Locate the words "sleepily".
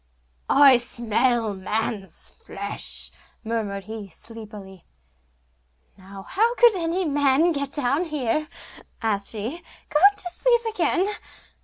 4.09-4.83